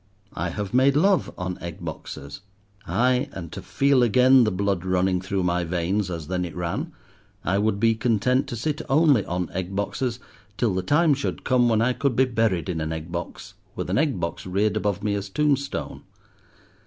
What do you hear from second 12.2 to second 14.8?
buried in an egg box, with an egg box reared